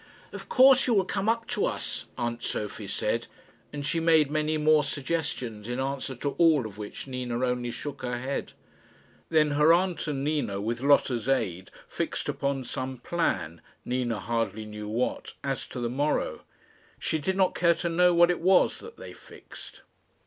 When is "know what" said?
17.87-18.31